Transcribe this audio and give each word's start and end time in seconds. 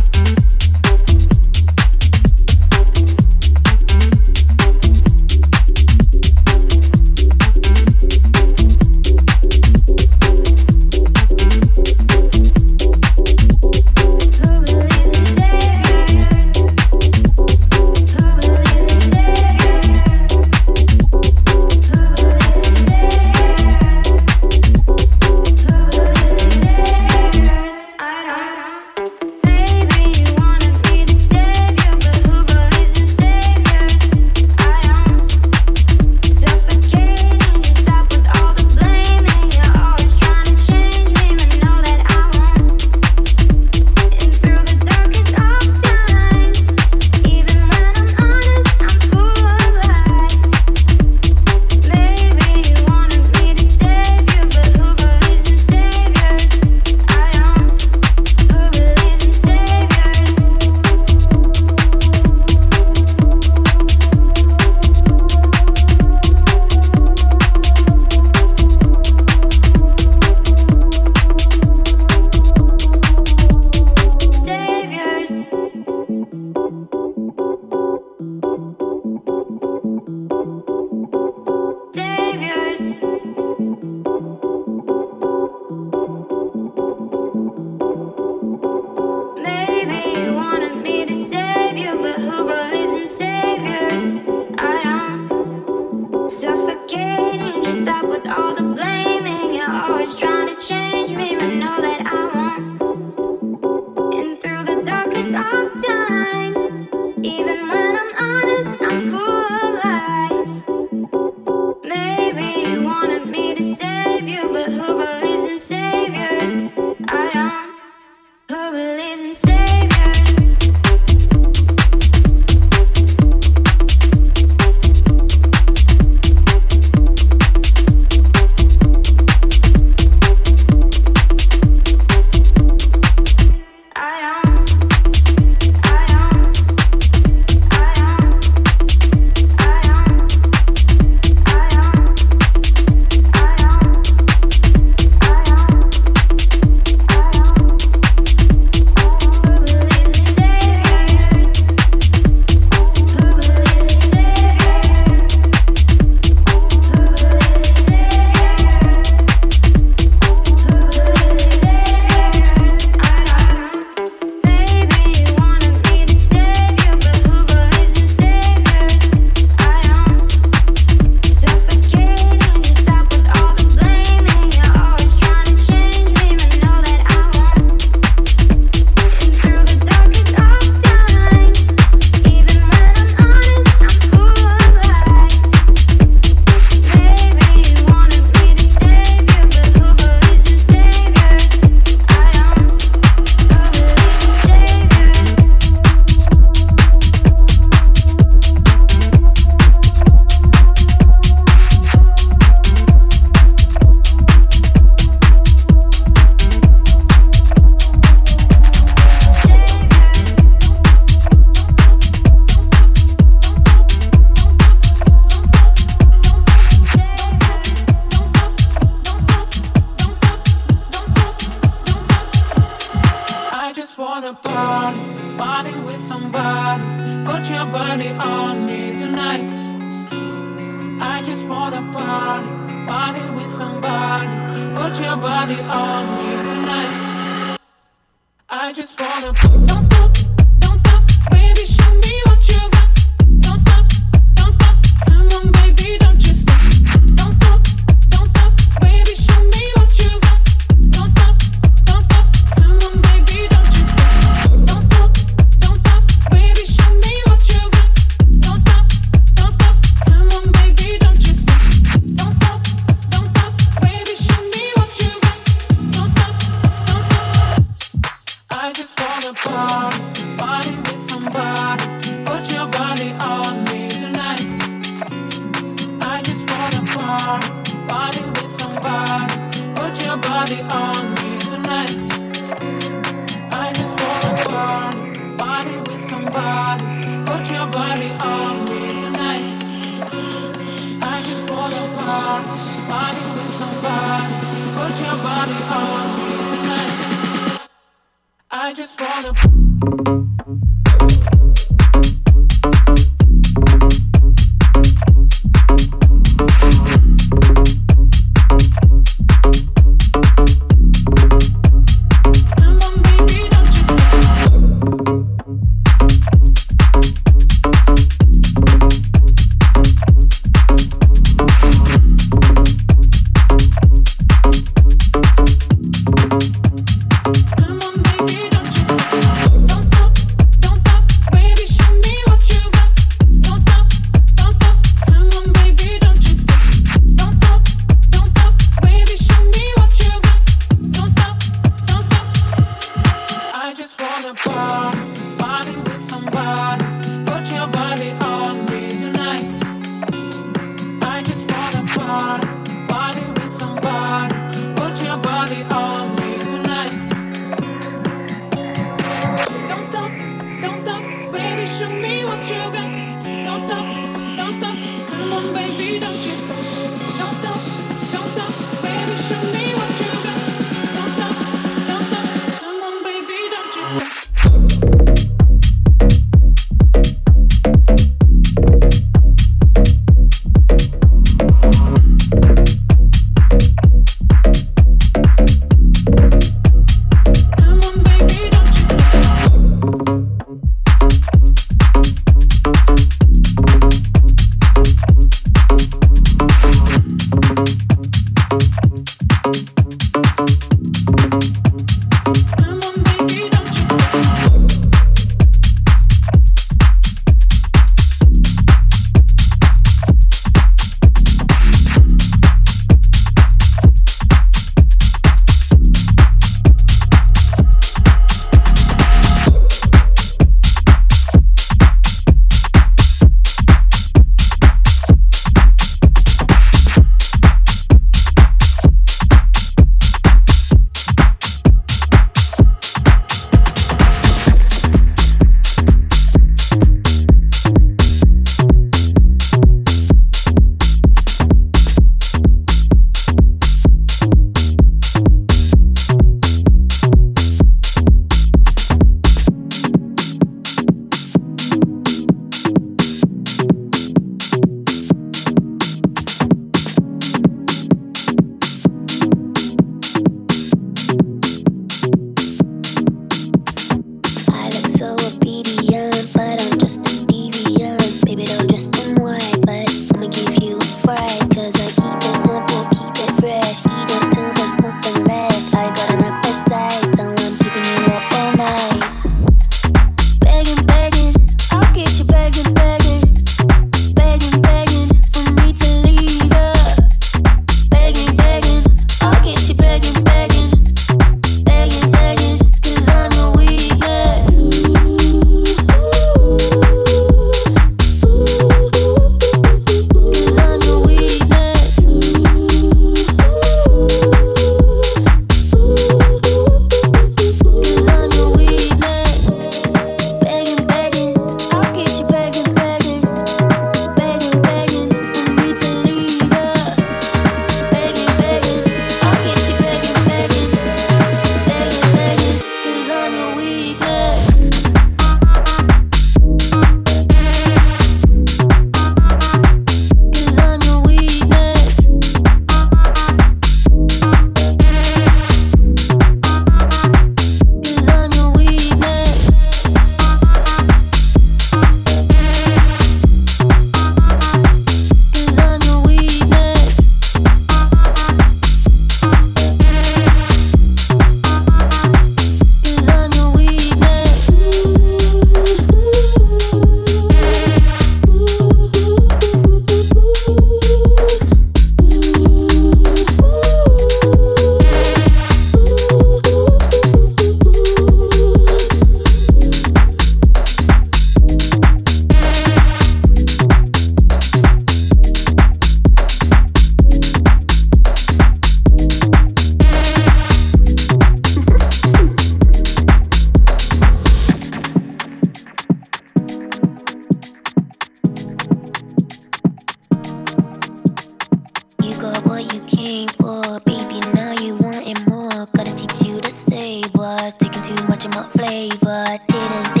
what 599.11 599.45
didn't 599.47 600.00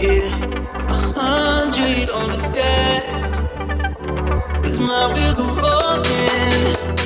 Yeah, 0.00 0.28
a 0.90 0.94
hundred 1.16 2.10
on 2.10 2.30
the 2.30 2.50
deck. 2.54 3.30
Cause 4.64 4.80
my 4.80 5.12
wheels 5.14 5.38
are 5.38 5.62
rolling. 5.62 6.97